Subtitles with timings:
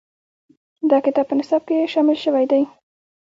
[0.89, 2.61] دا کتاب په نصاب کې شامل شوی دی.